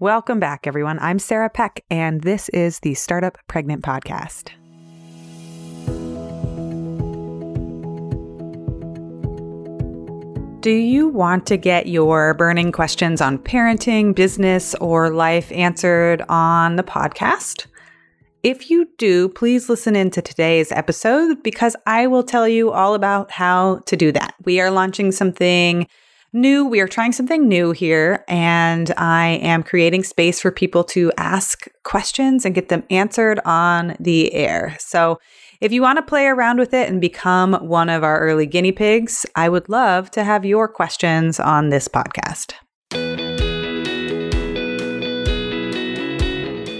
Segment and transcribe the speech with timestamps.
[0.00, 1.00] Welcome back, everyone.
[1.00, 4.50] I'm Sarah Peck, and this is the Startup Pregnant Podcast.
[10.60, 16.76] Do you want to get your burning questions on parenting, business, or life answered on
[16.76, 17.66] the podcast?
[18.44, 23.32] If you do, please listen into today's episode because I will tell you all about
[23.32, 24.36] how to do that.
[24.44, 25.88] We are launching something
[26.32, 26.66] new.
[26.66, 31.66] We are trying something new here, and I am creating space for people to ask
[31.84, 34.76] questions and get them answered on the air.
[34.78, 35.18] So,
[35.60, 38.70] if you want to play around with it and become one of our early guinea
[38.70, 42.52] pigs, I would love to have your questions on this podcast.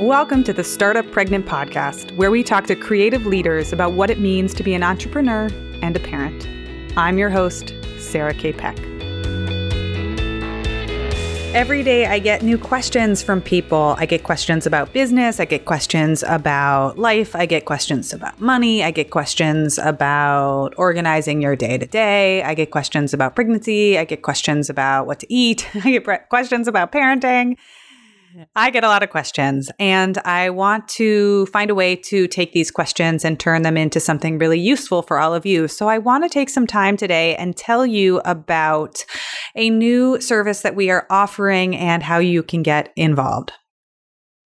[0.01, 4.21] Welcome to the Startup Pregnant Podcast, where we talk to creative leaders about what it
[4.21, 5.49] means to be an entrepreneur
[5.83, 6.47] and a parent.
[6.97, 8.53] I'm your host, Sarah K.
[8.53, 8.79] Peck.
[11.55, 13.97] Every day, I get new questions from people.
[13.99, 15.41] I get questions about business.
[15.41, 17.35] I get questions about life.
[17.35, 18.85] I get questions about money.
[18.85, 22.43] I get questions about organizing your day to day.
[22.43, 23.99] I get questions about pregnancy.
[23.99, 25.67] I get questions about what to eat.
[25.85, 27.57] I get questions about parenting.
[28.55, 32.53] I get a lot of questions, and I want to find a way to take
[32.53, 35.67] these questions and turn them into something really useful for all of you.
[35.69, 39.05] So, I want to take some time today and tell you about
[39.57, 43.53] a new service that we are offering and how you can get involved.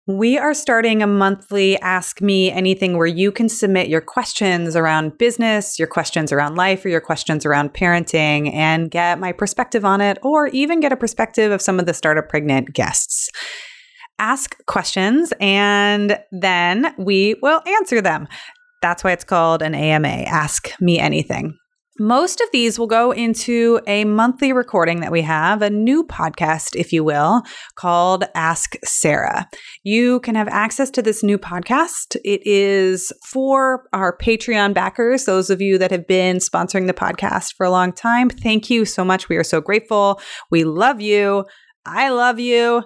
[0.07, 5.17] We are starting a monthly Ask Me Anything where you can submit your questions around
[5.17, 10.01] business, your questions around life, or your questions around parenting and get my perspective on
[10.01, 13.29] it, or even get a perspective of some of the startup pregnant guests
[14.19, 18.27] ask questions and then we will answer them.
[18.81, 21.57] That's why it's called an AMA, Ask Me Anything.
[21.97, 26.75] Most of these will go into a monthly recording that we have, a new podcast,
[26.75, 27.41] if you will,
[27.75, 29.47] called Ask Sarah.
[29.83, 32.17] You can have access to this new podcast.
[32.25, 37.53] It is for our Patreon backers, those of you that have been sponsoring the podcast
[37.55, 38.29] for a long time.
[38.29, 39.29] Thank you so much.
[39.29, 40.19] We are so grateful.
[40.51, 41.45] We love you.
[41.85, 42.83] I love you.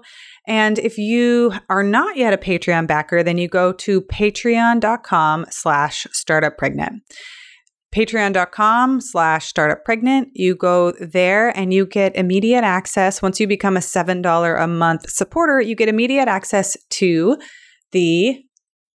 [0.48, 6.08] And if you are not yet a Patreon backer, then you go to patreon.com slash
[6.14, 7.00] startuppregnant.
[7.94, 10.30] Patreon.com slash startup pregnant.
[10.34, 13.22] You go there and you get immediate access.
[13.22, 17.38] Once you become a $7 a month supporter, you get immediate access to
[17.92, 18.44] the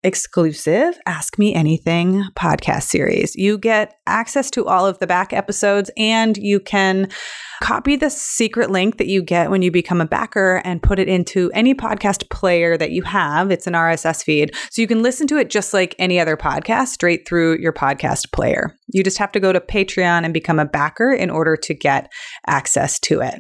[0.03, 3.35] exclusive Ask Me Anything podcast series.
[3.37, 7.09] You get access to all of the back episodes and you can
[7.63, 11.09] copy the secret link that you get when you become a backer and put it
[11.09, 13.51] into any podcast player that you have.
[13.51, 14.55] It's an RSS feed.
[14.71, 18.33] So you can listen to it just like any other podcast straight through your podcast
[18.33, 18.75] player.
[18.89, 22.11] You just have to go to Patreon and become a backer in order to get
[22.47, 23.35] access to it.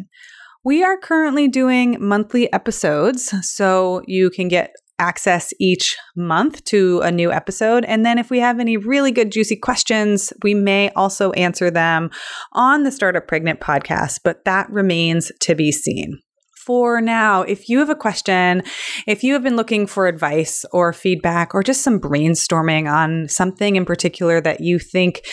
[0.62, 7.10] We are currently doing monthly episodes, so you can get access each month to a
[7.10, 7.84] new episode.
[7.86, 12.10] And then if we have any really good, juicy questions, we may also answer them
[12.52, 16.20] on the Startup Pregnant podcast, but that remains to be seen.
[16.66, 18.62] For now, if you have a question,
[19.06, 23.76] if you have been looking for advice or feedback or just some brainstorming on something
[23.76, 25.26] in particular that you think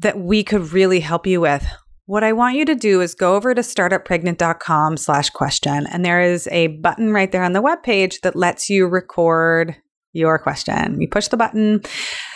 [0.00, 1.64] that we could really help you with,
[2.08, 5.86] what I want you to do is go over to startuppregnant.com slash question.
[5.88, 9.76] And there is a button right there on the webpage that lets you record
[10.14, 10.98] your question.
[11.02, 11.82] You push the button.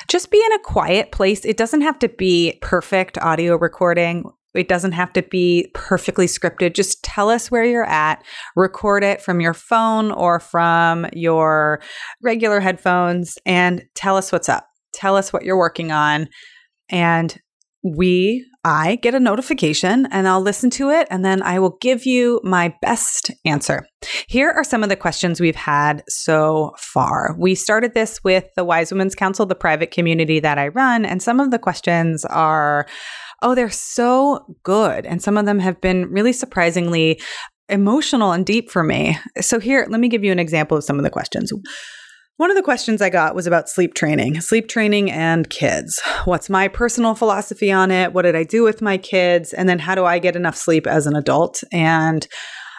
[0.09, 1.47] Just be in a quiet place.
[1.47, 4.25] It doesn't have to be perfect audio recording.
[4.55, 6.75] It doesn't have to be perfectly scripted.
[6.75, 8.23] Just tell us where you're at,
[8.55, 11.81] record it from your phone or from your
[12.23, 14.69] regular headphones, and tell us what's up.
[14.93, 16.29] Tell us what you're working on.
[16.91, 17.41] And
[17.83, 22.07] we, I get a notification and I'll listen to it and then I will give
[22.07, 23.87] you my best answer.
[24.29, 27.35] Here are some of the questions we've had so far.
[27.39, 31.23] We started this with the Wise Women's Council, the private community that I run, and
[31.23, 32.87] some of the questions are
[33.43, 35.05] oh, they're so good.
[35.05, 37.21] And some of them have been really surprisingly
[37.69, 39.19] emotional and deep for me.
[39.41, 41.53] So, here, let me give you an example of some of the questions.
[42.39, 46.01] One of the questions I got was about sleep training, sleep training and kids.
[46.25, 48.15] What's my personal philosophy on it?
[48.15, 49.53] What did I do with my kids?
[49.53, 51.63] And then how do I get enough sleep as an adult?
[51.73, 52.27] And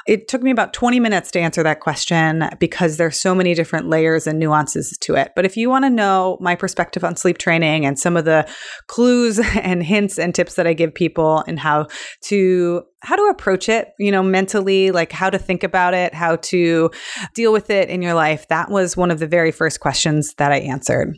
[0.05, 3.89] it took me about 20 minutes to answer that question because there's so many different
[3.89, 5.31] layers and nuances to it.
[5.35, 8.47] But if you want to know my perspective on sleep training and some of the
[8.87, 11.87] clues and hints and tips that I give people and how
[12.25, 16.37] to how to approach it, you know, mentally, like how to think about it, how
[16.37, 16.89] to
[17.33, 20.53] deal with it in your life, that was one of the very first questions that
[20.53, 21.13] I answered.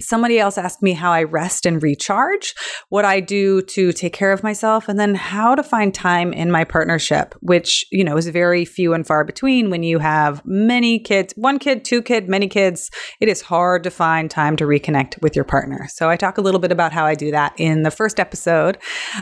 [0.00, 2.54] Somebody else asked me how I rest and recharge,
[2.88, 6.50] what I do to take care of myself, and then how to find time in
[6.50, 10.98] my partnership, which, you know, is very few and far between when you have many
[10.98, 12.90] kids, one kid, two kid, many kids.
[13.20, 15.86] It is hard to find time to reconnect with your partner.
[15.88, 18.78] So I talk a little bit about how I do that in the first episode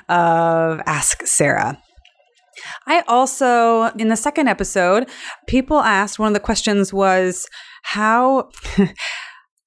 [0.09, 1.81] of Ask Sarah.
[2.87, 5.09] I also, in the second episode,
[5.47, 7.47] people asked one of the questions was
[7.83, 8.51] how.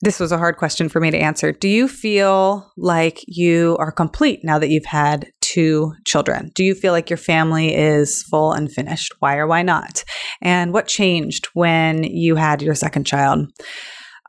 [0.05, 1.51] this was a hard question for me to answer.
[1.51, 6.51] Do you feel like you are complete now that you've had two children?
[6.53, 9.13] Do you feel like your family is full and finished?
[9.17, 10.03] Why or why not?
[10.43, 13.47] And what changed when you had your second child?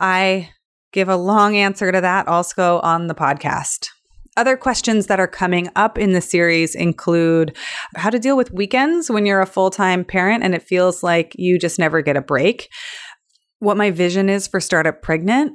[0.00, 0.49] I
[0.94, 3.88] give a long answer to that also on the podcast.
[4.38, 7.55] Other questions that are coming up in the series include
[7.96, 11.32] how to deal with weekends when you're a full time parent and it feels like
[11.37, 12.69] you just never get a break.
[13.58, 15.53] What my vision is for Startup Pregnant,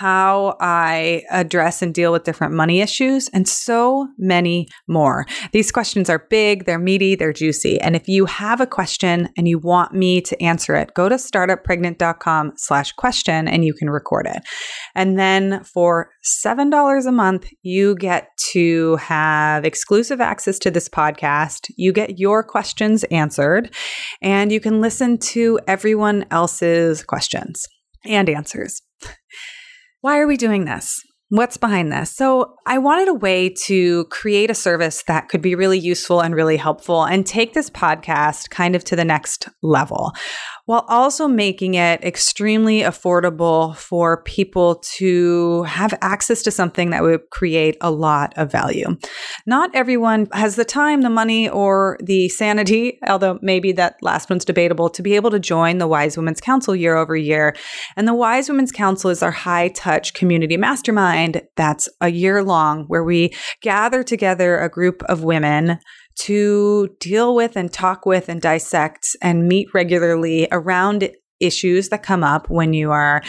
[0.00, 5.26] how I address and deal with different money issues, and so many more.
[5.52, 7.78] These questions are big, they're meaty, they're juicy.
[7.82, 11.16] And if you have a question and you want me to answer it, go to
[11.16, 14.42] startuppregnant.com slash question and you can record it.
[14.94, 16.10] And then for
[16.44, 21.70] $7 a month, you get to have exclusive access to this podcast.
[21.76, 23.74] You get your questions answered,
[24.22, 27.66] and you can listen to everyone else's questions
[28.04, 28.82] and answers.
[30.00, 31.02] Why are we doing this?
[31.28, 32.10] What's behind this?
[32.10, 36.34] So, I wanted a way to create a service that could be really useful and
[36.34, 40.12] really helpful and take this podcast kind of to the next level
[40.70, 47.28] while also making it extremely affordable for people to have access to something that would
[47.30, 48.96] create a lot of value.
[49.46, 54.44] Not everyone has the time, the money, or the sanity, although maybe that last one's
[54.44, 57.56] debatable, to be able to join the Wise Women's Council year over year.
[57.96, 62.84] And the Wise Women's Council is our high touch community mastermind that's a year long
[62.84, 65.80] where we gather together a group of women
[66.16, 71.10] to deal with and talk with and dissect and meet regularly around
[71.40, 73.22] issues that come up when you are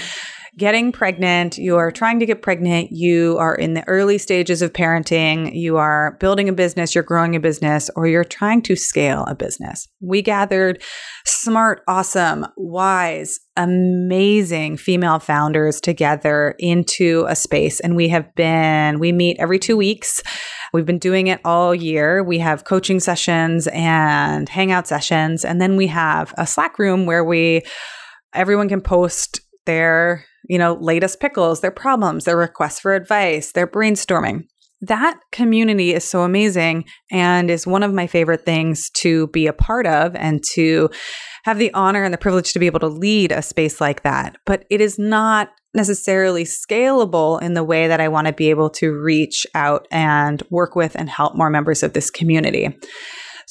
[0.62, 4.72] getting pregnant, you are trying to get pregnant, you are in the early stages of
[4.72, 9.24] parenting, you are building a business, you're growing a business, or you're trying to scale
[9.28, 9.88] a business.
[10.02, 10.84] We gathered
[11.26, 17.80] smart, awesome, wise, amazing female founders together into a space.
[17.80, 20.22] And we have been, we meet every two weeks.
[20.74, 22.24] We've been doing it all year.
[22.24, 25.44] We have coaching sessions and hangout sessions.
[25.44, 27.64] And then we have a Slack room where we,
[28.32, 33.68] everyone can post their, you know, latest pickles, their problems, their requests for advice, their
[33.68, 34.46] brainstorming.
[34.82, 39.54] That community is so amazing and is one of my favorite things to be a
[39.54, 40.90] part of and to
[41.44, 44.38] have the honor and the privilege to be able to lead a space like that.
[44.46, 48.70] But it is not necessarily scalable in the way that I want to be able
[48.72, 52.76] to reach out and work with and help more members of this community.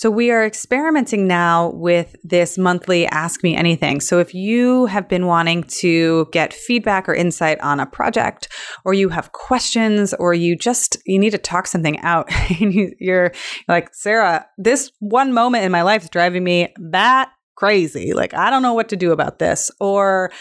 [0.00, 4.00] So we are experimenting now with this monthly Ask Me Anything.
[4.00, 8.48] So if you have been wanting to get feedback or insight on a project,
[8.86, 12.32] or you have questions, or you just you need to talk something out,
[12.62, 13.32] and you, you're
[13.68, 18.14] like Sarah, this one moment in my life is driving me bat crazy.
[18.14, 20.32] Like I don't know what to do about this, or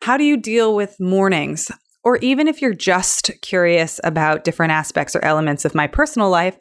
[0.00, 1.72] how do you deal with mornings?
[2.04, 6.56] Or even if you're just curious about different aspects or elements of my personal life,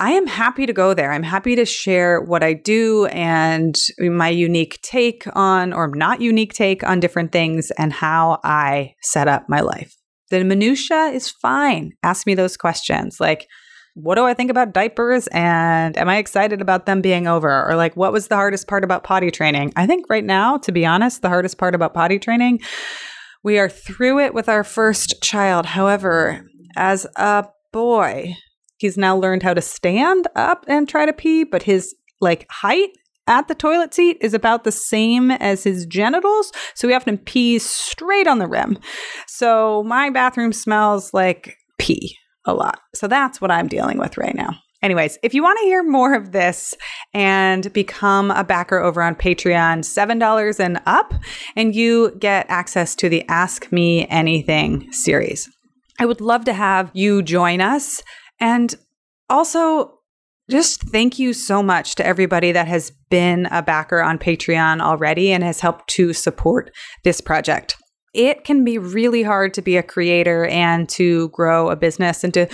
[0.00, 1.12] I am happy to go there.
[1.12, 6.52] I'm happy to share what I do and my unique take on, or not unique
[6.52, 9.94] take on different things and how I set up my life.
[10.30, 11.92] The minutia is fine.
[12.02, 13.46] Ask me those questions like,
[13.94, 15.28] what do I think about diapers?
[15.28, 17.64] And am I excited about them being over?
[17.64, 19.72] Or like, what was the hardest part about potty training?
[19.76, 22.60] I think right now, to be honest, the hardest part about potty training,
[23.44, 25.66] we are through it with our first child.
[25.66, 28.34] However, as a boy,
[28.78, 32.90] he's now learned how to stand up and try to pee, but his like height
[33.26, 36.52] at the toilet seat is about the same as his genitals.
[36.74, 38.78] So we often pee straight on the rim.
[39.26, 42.80] So my bathroom smells like pee a lot.
[42.94, 44.56] So that's what I'm dealing with right now.
[44.82, 46.74] Anyways, if you want to hear more of this
[47.14, 51.14] and become a backer over on Patreon, $7 and up,
[51.56, 55.48] and you get access to the Ask Me Anything series.
[55.98, 58.02] I would love to have you join us.
[58.40, 58.74] And
[59.28, 59.98] also,
[60.50, 65.32] just thank you so much to everybody that has been a backer on Patreon already
[65.32, 66.70] and has helped to support
[67.02, 67.76] this project.
[68.14, 72.32] It can be really hard to be a creator and to grow a business and
[72.34, 72.46] to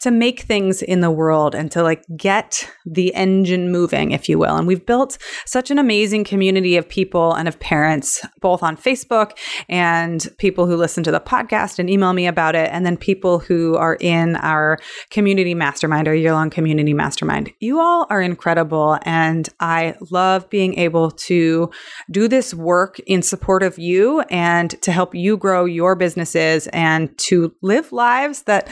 [0.00, 4.38] to make things in the world and to like get the engine moving if you
[4.38, 4.56] will.
[4.56, 9.32] And we've built such an amazing community of people and of parents both on Facebook
[9.68, 13.38] and people who listen to the podcast and email me about it and then people
[13.38, 14.78] who are in our
[15.10, 17.50] community mastermind our year-long community mastermind.
[17.60, 21.70] You all are incredible and I love being able to
[22.10, 26.66] do this work in support of you and to help help you grow your businesses
[26.72, 28.68] and to live lives that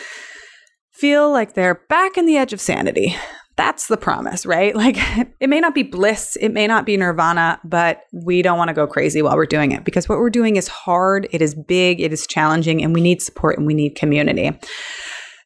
[0.90, 3.14] feel like they're back in the edge of sanity.
[3.56, 4.74] That's the promise, right?
[4.84, 4.96] Like
[5.38, 8.74] it may not be bliss, it may not be nirvana, but we don't want to
[8.74, 12.00] go crazy while we're doing it because what we're doing is hard, it is big,
[12.00, 14.58] it is challenging, and we need support and we need community.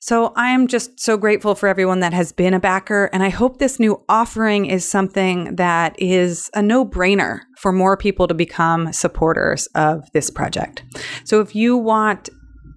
[0.01, 3.07] So I am just so grateful for everyone that has been a backer.
[3.13, 7.97] And I hope this new offering is something that is a no brainer for more
[7.97, 10.85] people to become supporters of this project.
[11.25, 12.29] So if you want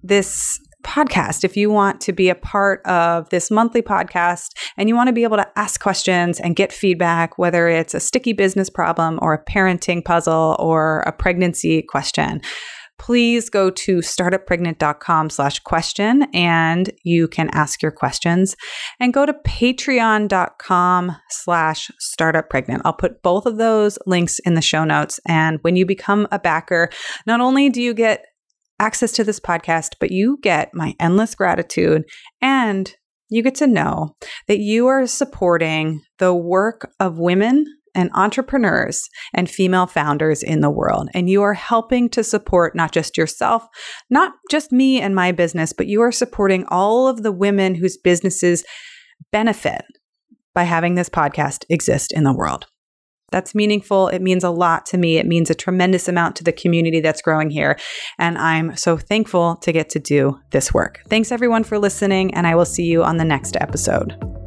[0.02, 4.96] this podcast, if you want to be a part of this monthly podcast and you
[4.96, 8.68] want to be able to ask questions and get feedback, whether it's a sticky business
[8.68, 12.40] problem or a parenting puzzle or a pregnancy question,
[13.02, 18.54] please go to startuppregnant.com slash question and you can ask your questions
[19.00, 22.80] and go to patreon.com slash startuppregnant.
[22.84, 25.18] I'll put both of those links in the show notes.
[25.26, 26.90] And when you become a backer,
[27.26, 28.24] not only do you get
[28.78, 32.04] access to this podcast, but you get my endless gratitude
[32.40, 32.94] and
[33.28, 34.14] you get to know
[34.46, 37.64] that you are supporting the work of women
[37.94, 41.08] and entrepreneurs and female founders in the world.
[41.14, 43.66] And you are helping to support not just yourself,
[44.10, 47.96] not just me and my business, but you are supporting all of the women whose
[47.96, 48.64] businesses
[49.30, 49.84] benefit
[50.54, 52.66] by having this podcast exist in the world.
[53.30, 54.08] That's meaningful.
[54.08, 55.16] It means a lot to me.
[55.16, 57.78] It means a tremendous amount to the community that's growing here.
[58.18, 61.00] And I'm so thankful to get to do this work.
[61.08, 64.41] Thanks everyone for listening, and I will see you on the next episode.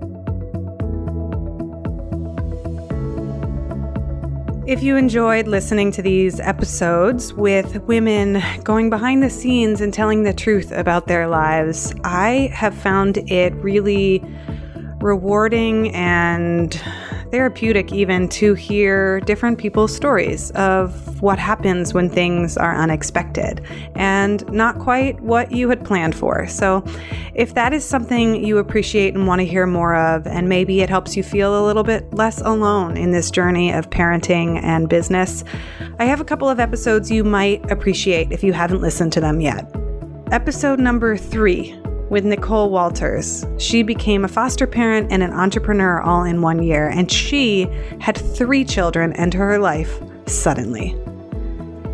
[4.67, 10.23] If you enjoyed listening to these episodes with women going behind the scenes and telling
[10.23, 14.23] the truth about their lives, I have found it really
[15.01, 16.81] rewarding and
[17.35, 23.61] therapeutic even to hear different people's stories of what happens when things are unexpected
[23.93, 26.47] and not quite what you had planned for.
[26.47, 26.81] So,
[27.33, 30.89] if that is something you appreciate and want to hear more of, and maybe it
[30.89, 35.43] helps you feel a little bit less alone in this journey of parenting and business,
[35.99, 39.41] I have a couple of episodes you might appreciate if you haven't listened to them
[39.41, 39.69] yet.
[40.31, 41.77] Episode number three
[42.15, 43.45] with Nicole Walters.
[43.57, 47.63] She became a foster parent and an entrepreneur all in one year, and she
[47.99, 50.95] had three children enter her life suddenly.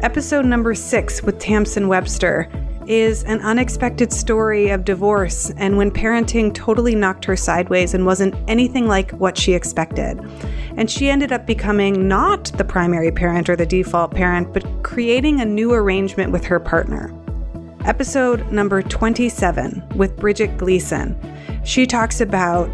[0.03, 2.47] Episode number six with Tamsin Webster
[2.85, 8.35] is an unexpected story of divorce and when parenting totally knocked her sideways and wasn't
[8.47, 10.19] anything like what she expected.
[10.77, 15.41] And she ended up becoming not the primary parent or the default parent, but creating
[15.41, 17.11] a new arrangement with her partner
[17.85, 21.19] episode number 27 with Bridget Gleason.
[21.63, 22.69] She talks about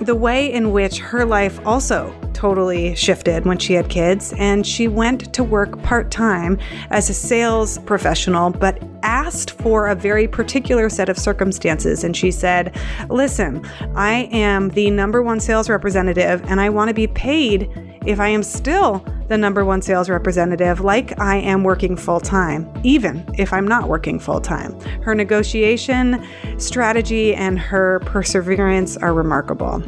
[0.00, 4.88] the way in which her life also totally shifted when she had kids, and she
[4.88, 6.58] went to work part time
[6.90, 12.04] as a sales professional, but asked for a very particular set of circumstances.
[12.04, 12.76] And she said,
[13.08, 13.64] Listen,
[13.94, 17.70] I am the number one sales representative, and I want to be paid
[18.04, 22.70] if I am still the number one sales representative like I am working full time,
[22.82, 24.78] even if I'm not working full time.
[25.02, 26.24] Her negotiation
[26.58, 29.82] strategy and her perseverance are remarkable.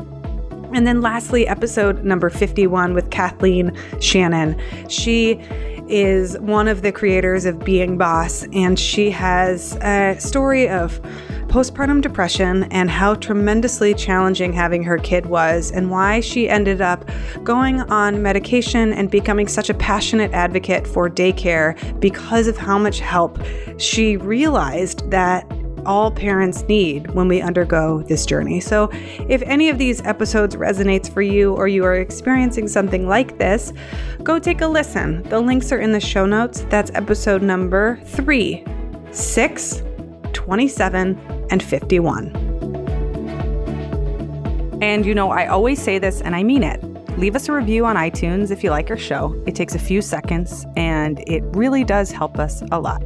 [0.74, 4.60] And then lastly, episode number 51 with Kathleen Shannon.
[4.88, 5.40] She
[5.88, 11.00] is one of the creators of Being Boss, and she has a story of
[11.48, 17.08] postpartum depression and how tremendously challenging having her kid was, and why she ended up
[17.44, 23.00] going on medication and becoming such a passionate advocate for daycare because of how much
[23.00, 23.38] help
[23.78, 25.46] she realized that
[25.86, 28.60] all parents need when we undergo this journey.
[28.60, 28.90] So,
[29.28, 33.72] if any of these episodes resonates for you or you are experiencing something like this,
[34.22, 35.22] go take a listen.
[35.24, 36.66] The links are in the show notes.
[36.68, 38.64] That's episode number 3,
[39.12, 39.82] 6,
[40.32, 42.34] 27, and 51.
[44.82, 46.82] And you know, I always say this and I mean it.
[47.18, 49.42] Leave us a review on iTunes if you like our show.
[49.46, 53.02] It takes a few seconds and it really does help us a lot.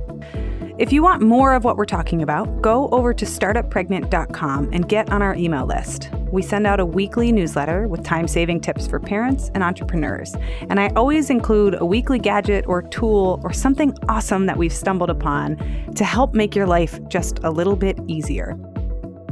[0.78, 5.12] If you want more of what we're talking about, go over to startuppregnant.com and get
[5.12, 6.10] on our email list.
[6.32, 10.34] We send out a weekly newsletter with time saving tips for parents and entrepreneurs.
[10.68, 15.10] And I always include a weekly gadget or tool or something awesome that we've stumbled
[15.10, 15.56] upon
[15.94, 18.58] to help make your life just a little bit easier.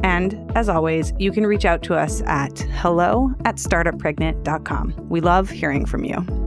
[0.02, 5.08] And as always, you can reach out to us at hello at startuppregnant.com.
[5.08, 6.37] We love hearing from you.